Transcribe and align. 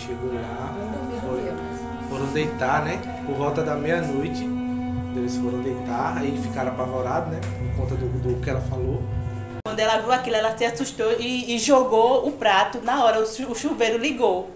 chegou 0.00 0.32
lá, 0.34 0.74
foi, 1.20 2.08
foram 2.08 2.26
deitar, 2.32 2.84
né? 2.84 2.98
Por 3.26 3.34
volta 3.36 3.62
da 3.62 3.74
meia-noite, 3.74 4.44
eles 5.14 5.36
foram 5.36 5.60
deitar, 5.62 6.16
aí 6.16 6.36
ficaram 6.40 6.72
apavorados, 6.72 7.30
né? 7.32 7.40
Por 7.40 7.82
conta 7.82 7.94
do, 7.96 8.08
do 8.08 8.40
que 8.42 8.48
ela 8.48 8.60
falou. 8.62 9.02
Quando 9.64 9.78
ela 9.78 9.98
viu 9.98 10.10
aquilo, 10.10 10.36
ela 10.36 10.56
se 10.56 10.64
assustou 10.64 11.12
e, 11.20 11.54
e 11.54 11.58
jogou 11.58 12.26
o 12.26 12.32
prato. 12.32 12.80
Na 12.80 13.04
hora, 13.04 13.20
o, 13.20 13.26
chu- 13.26 13.50
o 13.50 13.54
chuveiro 13.54 13.98
ligou. 13.98 14.50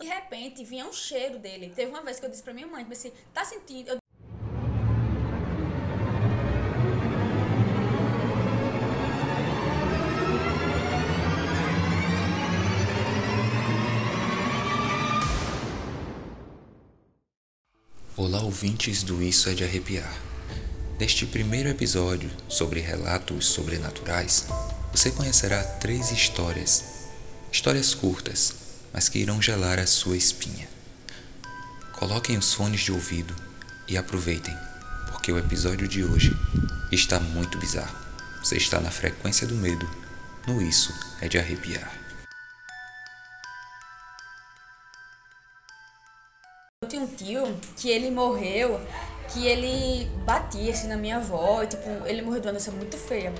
De 0.00 0.06
repente, 0.06 0.64
vinha 0.64 0.84
um 0.86 0.92
cheiro 0.92 1.38
dele. 1.38 1.72
Teve 1.74 1.90
uma 1.90 2.02
vez 2.02 2.18
que 2.18 2.26
eu 2.26 2.30
disse 2.30 2.42
pra 2.42 2.52
minha 2.52 2.66
mãe, 2.66 2.84
assim, 2.90 3.12
tá 3.32 3.44
sentindo... 3.44 3.90
Eu 3.90 3.96
Olá, 18.32 18.44
ouvintes 18.44 19.02
do 19.02 19.22
Isso 19.22 19.50
é 19.50 19.52
de 19.52 19.62
Arrepiar. 19.62 20.10
Neste 20.98 21.26
primeiro 21.26 21.68
episódio 21.68 22.30
sobre 22.48 22.80
relatos 22.80 23.44
sobrenaturais, 23.44 24.46
você 24.90 25.10
conhecerá 25.10 25.62
três 25.62 26.10
histórias. 26.10 26.82
Histórias 27.52 27.92
curtas, 27.92 28.54
mas 28.90 29.10
que 29.10 29.18
irão 29.18 29.42
gelar 29.42 29.78
a 29.78 29.86
sua 29.86 30.16
espinha. 30.16 30.66
Coloquem 31.92 32.38
os 32.38 32.54
fones 32.54 32.80
de 32.80 32.90
ouvido 32.90 33.36
e 33.86 33.98
aproveitem, 33.98 34.56
porque 35.10 35.30
o 35.30 35.38
episódio 35.38 35.86
de 35.86 36.02
hoje 36.02 36.34
está 36.90 37.20
muito 37.20 37.58
bizarro. 37.58 37.98
Você 38.42 38.56
está 38.56 38.80
na 38.80 38.90
frequência 38.90 39.46
do 39.46 39.56
medo, 39.56 39.86
no 40.46 40.62
Isso 40.62 40.90
é 41.20 41.28
de 41.28 41.38
Arrepiar. 41.38 42.01
Eu 46.82 46.88
tinha 46.88 47.00
um 47.00 47.06
tio 47.06 47.56
que 47.76 47.88
ele 47.88 48.10
morreu, 48.10 48.80
que 49.28 49.46
ele 49.46 50.10
batia 50.26 50.72
assim 50.72 50.88
na 50.88 50.96
minha 50.96 51.18
avó, 51.18 51.62
e, 51.62 51.68
tipo, 51.68 51.88
ele 52.06 52.22
morreu 52.22 52.40
de 52.40 52.48
uma 52.48 52.52
doença 52.54 52.72
muito 52.72 52.96
feia. 52.96 53.32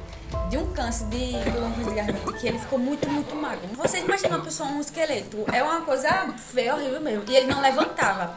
De 0.48 0.56
um 0.56 0.72
câncer 0.72 1.08
de 1.08 1.32
câncer 1.50 1.84
de 1.84 1.90
garganta, 1.90 2.32
que 2.34 2.46
ele 2.46 2.58
ficou 2.60 2.78
muito, 2.78 3.10
muito 3.10 3.34
magro. 3.34 3.66
Vocês 3.74 4.04
imaginam 4.04 4.36
uma 4.36 4.44
pessoa, 4.44 4.68
um 4.68 4.80
esqueleto, 4.80 5.44
é 5.52 5.60
uma 5.60 5.80
coisa 5.80 6.32
feia, 6.52 6.76
horrível 6.76 7.00
mesmo. 7.00 7.24
E 7.28 7.34
ele 7.34 7.48
não 7.48 7.60
levantava. 7.60 8.32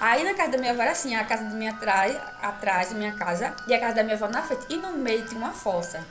Aí 0.00 0.24
na 0.24 0.32
casa 0.32 0.52
da 0.52 0.58
minha 0.58 0.72
avó 0.72 0.80
era 0.80 0.92
assim, 0.92 1.14
a 1.14 1.24
casa 1.24 1.44
da 1.44 1.54
minha 1.54 1.72
atrás, 1.72 2.16
atrás 2.40 2.88
da 2.88 2.94
minha 2.94 3.12
casa, 3.12 3.54
e 3.66 3.74
a 3.74 3.78
casa 3.78 3.96
da 3.96 4.02
minha 4.02 4.16
avó 4.16 4.28
na 4.28 4.42
frente, 4.42 4.64
e 4.70 4.76
no 4.78 4.92
meio 4.92 5.26
tinha 5.26 5.38
uma 5.38 5.52
fossa. 5.52 6.02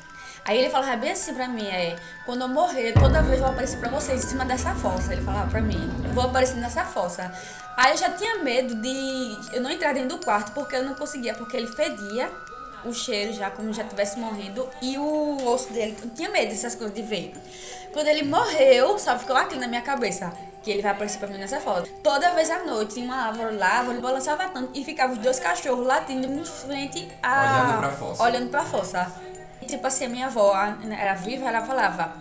Aí 0.47 0.59
ele 0.59 0.69
falava 0.69 0.95
bem 0.95 1.11
assim 1.11 1.33
pra 1.33 1.45
mim, 1.45 1.67
é, 1.67 1.97
quando 2.25 2.41
eu 2.41 2.47
morrer, 2.47 2.93
toda 2.93 3.21
vez 3.21 3.33
eu 3.33 3.43
vou 3.43 3.49
aparecer 3.49 3.77
pra 3.81 3.89
vocês 3.89 4.23
em 4.23 4.27
cima 4.29 4.45
dessa 4.45 4.73
fossa. 4.73 5.11
Ele 5.11 5.21
falava 5.21 5.49
pra 5.51 5.61
mim, 5.61 5.91
eu 6.05 6.11
vou 6.11 6.23
aparecer 6.23 6.55
nessa 6.55 6.85
fossa. 6.85 7.29
Aí 7.75 7.91
eu 7.91 7.97
já 7.97 8.09
tinha 8.11 8.37
medo 8.37 8.73
de 8.75 9.37
eu 9.51 9.61
não 9.61 9.69
entrar 9.69 9.93
dentro 9.93 10.17
do 10.17 10.23
quarto, 10.23 10.53
porque 10.53 10.77
eu 10.77 10.85
não 10.85 10.95
conseguia, 10.95 11.33
porque 11.33 11.57
ele 11.57 11.67
fedia 11.67 12.31
o 12.85 12.93
cheiro 12.93 13.33
já, 13.33 13.51
como 13.51 13.73
já 13.73 13.83
tivesse 13.83 14.17
morrendo, 14.17 14.69
e 14.81 14.97
o 14.97 15.45
osso 15.47 15.73
dele, 15.73 15.97
eu 16.01 16.09
tinha 16.11 16.29
medo 16.29 16.47
dessas 16.49 16.75
coisas 16.75 16.95
de 16.95 17.01
ver. 17.01 17.33
Quando 17.91 18.07
ele 18.07 18.23
morreu, 18.23 18.97
só 18.97 19.19
ficou 19.19 19.35
aquilo 19.35 19.59
na 19.59 19.67
minha 19.67 19.81
cabeça, 19.81 20.31
que 20.63 20.71
ele 20.71 20.81
vai 20.81 20.91
aparecer 20.91 21.17
pra 21.17 21.27
mim 21.27 21.37
nessa 21.37 21.59
foto. 21.59 21.89
Toda 22.01 22.33
vez 22.33 22.49
à 22.49 22.63
noite, 22.63 22.93
tinha 22.93 23.05
uma 23.05 23.27
árvore 23.27 23.57
lá, 23.57 23.67
a 23.67 23.77
árvore 23.79 23.99
balançava 23.99 24.47
tanto, 24.47 24.71
e 24.73 24.85
ficava 24.85 25.11
os 25.11 25.19
dois 25.19 25.39
cachorros 25.39 25.85
latindo 25.85 26.27
em 26.27 26.45
frente 26.45 27.07
a... 27.21 27.41
Olhando 27.41 27.79
pra 27.79 27.91
fossa. 27.91 28.23
Olhando 28.23 28.49
pra 28.49 28.63
fossa. 28.63 29.26
Tipo 29.67 29.85
assim, 29.87 30.05
a 30.05 30.09
minha 30.09 30.25
avó 30.27 30.53
era 30.97 31.13
viva, 31.13 31.47
ela 31.47 31.61
falava, 31.61 32.13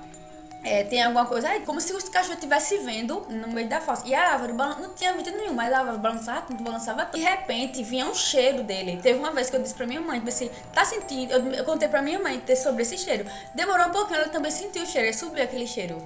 é, 0.64 0.82
tem 0.82 1.00
alguma 1.00 1.24
coisa 1.26 1.48
aí, 1.48 1.60
como 1.60 1.80
se 1.80 1.92
os 1.92 2.08
cachorros 2.08 2.34
estivessem 2.34 2.84
vendo 2.84 3.24
no 3.30 3.46
meio 3.48 3.68
da 3.68 3.80
fossa. 3.80 4.02
E 4.04 4.12
a 4.14 4.32
árvore 4.32 4.52
balan- 4.52 4.78
não 4.80 4.90
tinha 4.94 5.12
vida 5.12 5.30
nenhuma, 5.30 5.62
mas 5.62 5.72
a 5.72 5.78
árvore 5.78 5.98
balançava 5.98 6.42
tudo, 6.42 6.62
balançava 6.64 7.04
tudo. 7.04 7.20
De 7.20 7.24
repente, 7.24 7.84
vinha 7.84 8.04
um 8.04 8.14
cheiro 8.14 8.64
dele. 8.64 8.98
Teve 9.00 9.18
uma 9.18 9.30
vez 9.30 9.48
que 9.48 9.54
eu 9.54 9.62
disse 9.62 9.74
pra 9.74 9.86
minha 9.86 10.00
mãe, 10.00 10.20
assim, 10.26 10.50
tá 10.72 10.84
sentindo? 10.84 11.32
Eu, 11.32 11.64
contei 11.64 11.88
pra 11.88 12.02
minha 12.02 12.18
mãe 12.18 12.42
sobre 12.56 12.82
esse 12.82 12.98
cheiro. 12.98 13.24
Demorou 13.54 13.86
um 13.86 13.90
pouquinho, 13.90 14.18
ela 14.18 14.28
também 14.28 14.50
sentiu 14.50 14.82
o 14.82 14.86
cheiro, 14.86 15.16
subiu 15.16 15.44
aquele 15.44 15.68
cheiro. 15.68 16.02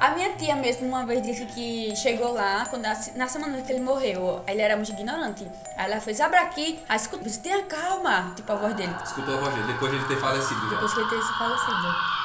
A 0.00 0.10
minha 0.12 0.34
tia 0.34 0.56
mesmo 0.56 0.88
uma 0.88 1.04
vez 1.04 1.22
disse 1.22 1.44
que 1.44 1.94
chegou 1.94 2.32
lá, 2.32 2.64
quando 2.66 2.86
a- 2.86 2.96
na 3.16 3.28
semana 3.28 3.60
que 3.60 3.70
ele 3.70 3.82
morreu, 3.82 4.42
ele 4.48 4.62
era 4.62 4.74
muito 4.74 4.90
ignorante. 4.92 5.44
Aí 5.76 5.84
ela 5.90 6.00
fez, 6.00 6.20
abre 6.22 6.38
aqui, 6.38 6.80
aí 6.88 6.96
escuta, 6.96 7.28
tenha 7.42 7.62
calma, 7.66 8.32
tipo 8.34 8.50
a 8.50 8.56
voz 8.56 8.74
dele. 8.74 8.94
Escutou 9.04 9.34
a 9.36 9.40
voz 9.40 9.54
dele, 9.54 9.72
depois 9.72 9.92
de 9.92 9.98
ele 9.98 10.06
ter 10.08 10.16
falecido 10.16 10.60
já. 10.70 10.70
Depois 10.70 10.94
que 10.94 11.00
ele 11.00 11.10
ter 11.10 11.22
se 11.22 11.38
falecido. 11.38 12.20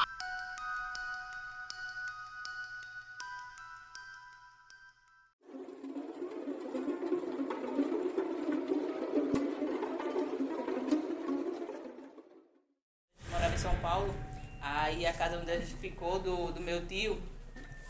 morava 13.31 13.53
em 13.53 13.57
São 13.57 13.75
Paulo. 13.77 14.13
Aí 14.61 15.05
a 15.05 15.13
casa 15.13 15.37
onde 15.37 15.51
a 15.51 15.59
gente 15.59 15.75
ficou, 15.75 16.19
do, 16.19 16.51
do 16.51 16.61
meu 16.61 16.85
tio, 16.87 17.21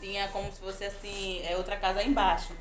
tinha 0.00 0.28
como 0.28 0.52
se 0.52 0.60
fosse 0.60 0.84
assim, 0.84 1.42
é 1.44 1.56
outra 1.56 1.76
casa 1.76 2.02
embaixo. 2.02 2.52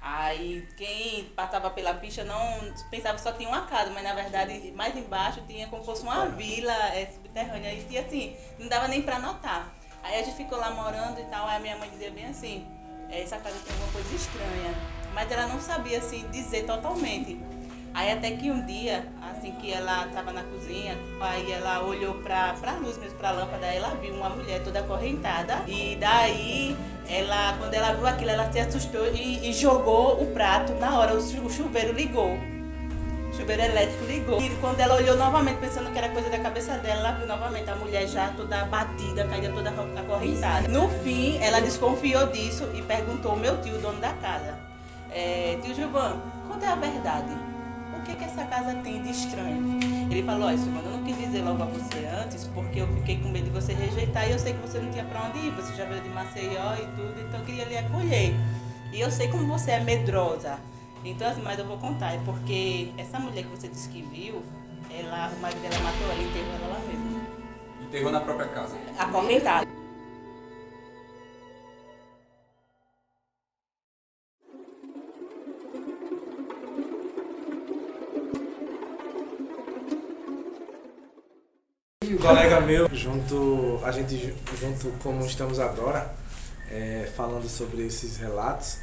Aí 0.00 0.66
quem 0.76 1.24
passava 1.36 1.70
pela 1.70 1.94
pista 1.94 2.22
não 2.22 2.38
pensava 2.90 3.16
que 3.16 3.22
só 3.22 3.32
tinha 3.32 3.48
uma 3.48 3.62
casa, 3.66 3.90
mas 3.90 4.04
na 4.04 4.14
verdade 4.14 4.70
mais 4.72 4.96
embaixo 4.96 5.40
tinha 5.48 5.66
como 5.66 5.82
se 5.82 5.86
fosse 5.86 6.02
uma 6.02 6.26
vila 6.26 6.72
é, 6.94 7.06
subterrânea. 7.06 7.72
E 7.72 7.98
assim, 7.98 8.36
não 8.58 8.68
dava 8.68 8.86
nem 8.86 9.02
pra 9.02 9.18
notar. 9.18 9.74
Aí 10.04 10.20
a 10.20 10.22
gente 10.22 10.36
ficou 10.36 10.58
lá 10.58 10.70
morando 10.70 11.20
e 11.20 11.24
tal, 11.24 11.48
aí 11.48 11.56
a 11.56 11.60
minha 11.60 11.76
mãe 11.76 11.90
dizia 11.90 12.10
bem 12.12 12.26
assim, 12.26 12.64
"É, 13.10 13.22
essa 13.22 13.38
casa 13.38 13.58
tem 13.58 13.72
alguma 13.72 13.92
coisa 13.92 14.14
estranha. 14.14 14.74
Mas 15.12 15.32
ela 15.32 15.46
não 15.46 15.60
sabia 15.60 15.98
assim 15.98 16.28
dizer 16.30 16.66
totalmente. 16.66 17.40
Aí 17.96 18.12
até 18.12 18.30
que 18.32 18.50
um 18.50 18.60
dia, 18.66 19.06
assim 19.32 19.52
que 19.52 19.72
ela 19.72 20.06
estava 20.06 20.30
na 20.30 20.42
cozinha, 20.42 20.94
aí 21.18 21.50
ela 21.50 21.82
olhou 21.82 22.12
para 22.16 22.54
a 22.62 22.72
luz 22.74 22.98
mesmo, 22.98 23.16
para 23.16 23.30
a 23.30 23.32
lâmpada, 23.32 23.64
ela 23.64 23.88
viu 24.02 24.12
uma 24.14 24.28
mulher 24.28 24.62
toda 24.62 24.80
acorrentada. 24.80 25.62
E 25.66 25.96
daí, 25.98 26.76
ela, 27.08 27.54
quando 27.58 27.72
ela 27.72 27.94
viu 27.94 28.06
aquilo, 28.06 28.30
ela 28.32 28.52
se 28.52 28.60
assustou 28.60 29.06
e, 29.14 29.48
e 29.48 29.52
jogou 29.54 30.22
o 30.22 30.26
prato. 30.34 30.74
Na 30.74 30.98
hora, 30.98 31.14
o, 31.14 31.22
chu- 31.22 31.40
o 31.42 31.50
chuveiro 31.50 31.94
ligou. 31.94 32.34
O 33.30 33.34
chuveiro 33.34 33.62
elétrico 33.62 34.04
ligou. 34.04 34.42
E 34.42 34.50
quando 34.56 34.78
ela 34.78 34.94
olhou 34.96 35.16
novamente, 35.16 35.56
pensando 35.58 35.90
que 35.90 35.96
era 35.96 36.10
coisa 36.10 36.28
da 36.28 36.38
cabeça 36.38 36.72
dela, 36.76 37.00
ela 37.00 37.12
viu 37.12 37.26
novamente 37.26 37.70
a 37.70 37.76
mulher 37.76 38.06
já 38.06 38.28
toda 38.36 38.62
batida, 38.66 39.24
caída 39.26 39.50
toda 39.50 39.70
acorrentada. 39.70 40.68
No 40.68 40.90
fim, 41.02 41.38
ela 41.42 41.60
desconfiou 41.62 42.26
disso 42.26 42.68
e 42.74 42.82
perguntou 42.82 43.30
ao 43.30 43.38
meu 43.38 43.56
tio, 43.62 43.76
o 43.76 43.80
dono 43.80 43.98
da 44.02 44.12
casa. 44.12 44.54
É, 45.10 45.58
tio 45.62 45.74
Gilvan, 45.74 46.20
conta 46.46 46.68
a 46.72 46.74
verdade. 46.74 47.55
O 47.96 48.02
que, 48.02 48.14
que 48.14 48.24
essa 48.24 48.44
casa 48.44 48.74
tem 48.82 49.02
de 49.02 49.10
estranho? 49.10 49.78
Ele 50.10 50.22
falou, 50.22 50.48
olha, 50.48 50.58
Silvana, 50.58 50.84
eu 50.86 50.96
não 50.98 51.04
quis 51.04 51.18
dizer 51.18 51.42
logo 51.42 51.62
a 51.62 51.66
você 51.66 52.06
antes, 52.06 52.44
porque 52.54 52.80
eu 52.80 52.88
fiquei 52.88 53.18
com 53.18 53.28
medo 53.28 53.46
de 53.46 53.50
você 53.50 53.72
rejeitar 53.72 54.28
e 54.28 54.32
eu 54.32 54.38
sei 54.38 54.52
que 54.52 54.60
você 54.60 54.78
não 54.78 54.90
tinha 54.90 55.04
pra 55.04 55.22
onde 55.24 55.38
ir, 55.38 55.50
você 55.50 55.74
já 55.74 55.84
veio 55.84 56.02
de 56.02 56.08
Maceió 56.10 56.74
e 56.74 56.86
tudo, 56.94 57.20
então 57.20 57.40
eu 57.40 57.46
queria 57.46 57.64
lhe 57.64 57.78
acolher. 57.78 58.34
E 58.92 59.00
eu 59.00 59.10
sei 59.10 59.28
como 59.28 59.46
você 59.46 59.72
é 59.72 59.80
medrosa. 59.80 60.58
Então, 61.04 61.28
assim, 61.28 61.42
mas 61.42 61.58
eu 61.58 61.66
vou 61.66 61.78
contar, 61.78 62.14
é 62.14 62.20
porque 62.24 62.92
essa 62.96 63.18
mulher 63.18 63.44
que 63.44 63.50
você 63.50 63.68
disse 63.68 63.88
que 63.88 64.02
viu, 64.02 64.42
ela, 64.90 65.30
o 65.36 65.40
marido 65.40 65.60
dela 65.60 65.78
matou 65.82 66.10
ela 66.10 66.22
e 66.22 66.24
enterrou 66.24 66.54
ela 66.54 66.68
lá 66.68 66.80
mesmo. 66.86 67.20
Enterrou 67.82 68.12
na 68.12 68.20
própria 68.20 68.48
casa. 68.48 68.76
Acorrentada. 68.98 69.75
Um 82.08 82.16
colega 82.18 82.60
meu, 82.60 82.88
junto, 82.92 83.80
a 83.84 83.90
gente 83.90 84.16
ju- 84.16 84.34
junto 84.60 84.92
como 85.02 85.24
estamos 85.24 85.58
agora, 85.58 86.14
é, 86.70 87.10
falando 87.16 87.48
sobre 87.48 87.84
esses 87.86 88.16
relatos, 88.16 88.78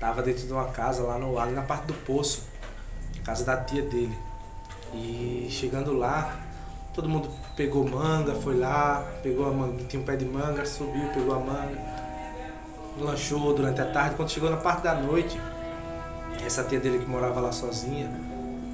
tava 0.00 0.22
dentro 0.22 0.46
de 0.46 0.52
uma 0.52 0.66
casa 0.66 1.02
lá 1.02 1.18
no 1.18 1.38
ali 1.38 1.52
na 1.52 1.62
parte 1.62 1.86
do 1.86 1.94
poço, 1.94 2.42
casa 3.24 3.44
da 3.44 3.56
tia 3.58 3.82
dele. 3.82 4.16
E 4.94 5.48
chegando 5.50 5.92
lá, 5.92 6.40
todo 6.94 7.08
mundo 7.08 7.28
pegou 7.56 7.86
manga, 7.86 8.34
foi 8.34 8.56
lá, 8.58 9.06
pegou 9.22 9.46
a 9.46 9.52
manga, 9.52 9.84
tinha 9.84 10.00
um 10.00 10.04
pé 10.04 10.16
de 10.16 10.24
manga, 10.24 10.64
subiu, 10.64 11.08
pegou 11.14 11.34
a 11.34 11.38
manga, 11.38 11.78
lanchou 12.98 13.54
durante 13.54 13.80
a 13.80 13.86
tarde. 13.86 14.14
Quando 14.16 14.30
chegou 14.30 14.48
na 14.50 14.56
parte 14.56 14.82
da 14.82 14.94
noite, 14.94 15.38
essa 16.44 16.64
tia 16.64 16.80
dele 16.80 16.98
que 17.00 17.06
morava 17.10 17.40
lá 17.40 17.52
sozinha, 17.52 18.10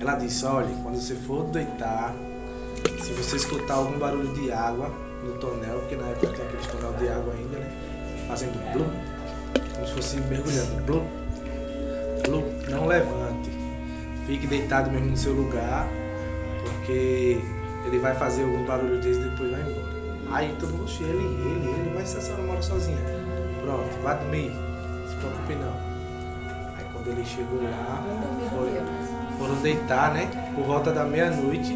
ela 0.00 0.14
disse, 0.14 0.44
olha, 0.44 0.72
quando 0.82 1.00
você 1.00 1.14
for 1.16 1.44
deitar, 1.44 2.14
se 3.02 3.12
você 3.12 3.36
escutar 3.36 3.74
algum 3.74 3.98
barulho 3.98 4.28
de 4.34 4.50
água 4.52 4.90
no 5.24 5.32
tonel, 5.34 5.78
porque 5.80 5.96
na 5.96 6.08
época 6.08 6.28
tinha 6.34 6.46
aquele 6.46 6.66
tonel 6.66 6.92
de 6.98 7.08
água 7.08 7.32
ainda, 7.34 7.58
né? 7.58 7.70
Fazendo 8.28 8.72
blum, 8.72 8.90
como 9.74 9.86
se 9.86 9.92
fosse 9.94 10.20
mergulhando, 10.20 10.82
blum, 10.84 11.06
blum, 12.24 12.44
não 12.70 12.86
levante. 12.86 13.50
Fique 14.26 14.46
deitado 14.46 14.90
mesmo 14.90 15.10
no 15.10 15.16
seu 15.16 15.32
lugar, 15.32 15.88
porque 16.62 17.40
ele 17.86 17.98
vai 17.98 18.14
fazer 18.14 18.42
algum 18.42 18.64
barulho 18.64 19.00
desse 19.00 19.20
e 19.20 19.24
depois 19.24 19.50
vai 19.50 19.60
embora. 19.60 19.98
Aí 20.30 20.54
todo 20.60 20.70
mundo, 20.72 20.84
"Oxe, 20.84 21.02
ele, 21.02 21.16
ele, 21.24 21.70
ele, 21.80 21.90
vai 21.94 22.04
se 22.04 22.18
a 22.18 22.20
senhora 22.20 22.42
mora 22.42 22.60
sozinha. 22.60 22.98
Pronto, 23.62 24.02
vai 24.02 24.18
dormir. 24.18 24.52
preocupe 25.18 25.54
não. 25.54 25.72
Aí 26.76 26.84
quando 26.92 27.08
ele 27.08 27.24
chegou 27.24 27.62
lá, 27.62 28.04
foi- 28.50 28.78
mas... 28.78 29.38
foram 29.38 29.54
deitar, 29.62 30.12
né? 30.12 30.30
Por 30.54 30.64
volta 30.64 30.92
da 30.92 31.04
meia-noite, 31.04 31.74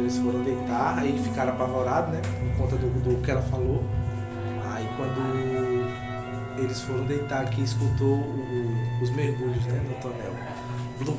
eles 0.00 0.18
foram 0.18 0.42
deitar, 0.42 0.98
aí 0.98 1.18
ficaram 1.22 1.52
apavorados, 1.52 2.12
né? 2.12 2.20
Por 2.22 2.64
conta 2.64 2.76
do, 2.76 2.88
do 3.16 3.22
que 3.22 3.30
ela 3.30 3.42
falou. 3.42 3.82
Aí 4.72 4.88
quando 4.96 6.60
eles 6.62 6.80
foram 6.82 7.04
deitar 7.04 7.42
aqui, 7.42 7.62
escutou 7.62 8.16
o- 8.18 9.02
os 9.02 9.10
mergulhos, 9.10 9.64
né? 9.66 9.80
No 9.88 9.94
tonel. 10.02 10.32
Blu, 10.98 11.18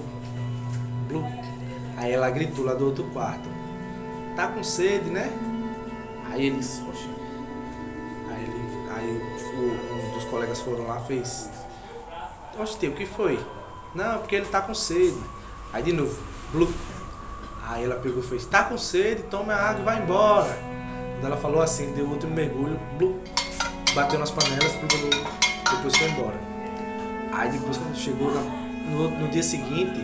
blu. 1.08 1.26
Aí 1.98 2.12
ela 2.12 2.30
gritou 2.30 2.66
lá 2.66 2.74
do 2.74 2.86
outro 2.86 3.04
quarto. 3.06 3.50
Tá 4.36 4.48
com 4.48 4.64
sede, 4.64 5.10
né? 5.10 5.30
Aí 6.32 6.46
eles, 6.48 6.82
oxe. 6.90 7.10
Aí, 8.30 8.44
ele, 8.44 8.90
aí 8.96 9.22
o- 9.56 10.10
um 10.10 10.14
dos 10.14 10.24
colegas 10.26 10.60
foram 10.62 10.88
lá 10.88 11.00
fez. 11.02 11.50
Oxe, 12.60 12.88
o 12.88 12.92
que 12.94 13.06
foi? 13.06 13.40
Não, 13.94 14.20
porque 14.20 14.36
ele 14.36 14.46
tá 14.46 14.62
com 14.62 14.74
sede. 14.74 15.20
Aí 15.74 15.84
de 15.84 15.92
novo, 15.94 16.18
blu. 16.52 16.72
Aí 17.72 17.86
ela 17.86 17.96
pegou 17.96 18.20
e 18.20 18.22
fez, 18.22 18.46
tá 18.46 18.66
com 18.66 18.78
sede, 18.78 19.24
toma 19.24 19.54
a 19.54 19.70
água 19.70 19.82
e 19.82 19.86
vai 19.86 20.04
embora. 20.04 20.60
Quando 21.14 21.26
ela 21.26 21.38
falou 21.38 21.62
assim, 21.62 21.94
deu 21.94 22.10
outro 22.10 22.30
mergulho. 22.30 22.78
Bateu 23.96 24.20
nas 24.20 24.30
panelas, 24.30 24.74
blu. 24.76 25.10
depois 25.72 25.96
foi 25.96 26.10
embora. 26.10 26.38
Aí 27.32 27.50
depois 27.50 27.78
quando 27.78 27.96
chegou 27.96 28.30
no, 28.90 29.10
no 29.12 29.28
dia 29.30 29.42
seguinte, 29.42 30.04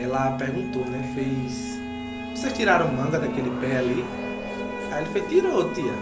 ela 0.00 0.32
perguntou, 0.32 0.84
né? 0.86 1.08
Fez. 1.14 1.78
Vocês 2.34 2.52
tiraram 2.52 2.88
manga 2.88 3.16
daquele 3.16 3.50
pé 3.60 3.78
ali? 3.78 4.04
Aí 4.90 5.04
ele 5.04 5.12
fez, 5.12 5.28
tirou, 5.28 5.70
tia. 5.72 5.94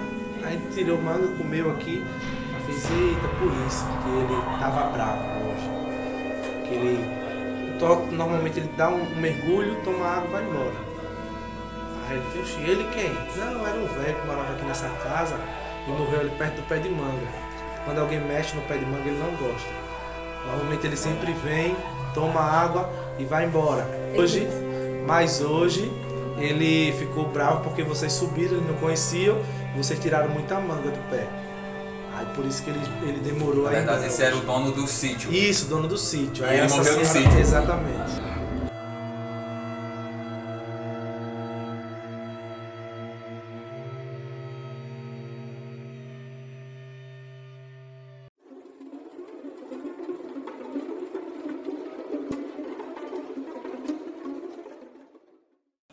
Aí 0.42 0.58
tirou 0.72 0.96
manga, 1.02 1.28
comeu 1.36 1.72
aqui. 1.72 2.02
Ela 2.54 2.60
fez, 2.64 2.90
eita, 2.90 3.28
por 3.38 3.52
isso 3.66 3.84
que 3.84 4.08
ele 4.08 4.58
tava 4.58 4.88
bravo 4.92 5.24
hoje. 5.44 6.66
Que 6.66 6.74
ele. 6.74 7.29
To- 7.80 8.06
Normalmente 8.12 8.60
ele 8.60 8.70
dá 8.76 8.88
um, 8.88 9.04
mergulho, 9.16 9.76
toma 9.84 10.06
água 10.06 10.26
e 10.28 10.32
vai 10.32 10.42
embora. 10.44 10.90
Aí 12.08 12.16
ele 12.16 12.26
fez, 12.32 12.44
"Oxi, 12.50 12.60
ele 12.70 12.84
quem? 12.92 13.12
Não, 13.36 13.66
era 13.66 13.76
um 13.76 13.86
velho 13.86 14.14
que 14.20 14.26
morava 14.26 14.52
aqui 14.52 14.64
nessa 14.64 14.88
casa 15.02 15.36
e 15.86 15.90
morreu 15.90 16.20
ali 16.20 16.30
perto 16.30 16.56
do 16.56 16.62
pé 16.68 16.76
de 16.78 16.88
manga. 16.88 17.26
Quando 17.84 17.98
alguém 17.98 18.20
mexe 18.20 18.54
no 18.56 18.62
pé 18.62 18.76
de 18.76 18.84
manga, 18.84 19.08
ele 19.08 19.18
não 19.18 19.30
gosta. 19.36 19.70
Normalmente 20.46 20.86
ele 20.86 20.96
sempre 20.96 21.32
vem, 21.32 21.76
toma 22.14 22.40
água 22.40 22.88
e 23.18 23.24
vai 23.24 23.44
embora. 23.44 23.86
Hoje, 24.16 24.46
mas 25.06 25.40
hoje 25.40 25.90
ele 26.38 26.92
ficou 26.98 27.28
bravo 27.28 27.62
porque 27.62 27.82
vocês 27.82 28.12
subiram, 28.12 28.56
ele 28.56 28.66
não 28.66 28.74
conheciam, 28.76 29.38
vocês 29.76 29.98
tiraram 30.00 30.28
muita 30.30 30.58
manga 30.58 30.90
do 30.90 31.10
pé. 31.10 31.26
Aí 32.20 32.26
por 32.34 32.44
isso 32.44 32.62
que 32.62 32.68
ele, 32.68 32.80
ele 33.02 33.20
demorou 33.20 33.64
Na 33.64 33.70
verdade, 33.70 34.04
esse 34.06 34.22
era 34.22 34.36
o 34.36 34.40
dono 34.40 34.72
do 34.72 34.86
sítio. 34.86 35.32
Isso, 35.32 35.64
dono 35.68 35.88
do 35.88 35.96
sítio. 35.96 36.44
Aí 36.44 36.58
ele 36.58 36.68
morreu 36.68 36.98
no 36.98 37.04
senhora- 37.06 37.06
sítio. 37.30 37.40
Exatamente. 37.40 38.20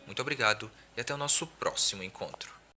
Muito 0.06 0.22
obrigado 0.22 0.72
e 0.96 1.02
até 1.02 1.14
o 1.14 1.18
nosso 1.18 1.46
próximo 1.48 2.04
encontro. 2.04 2.57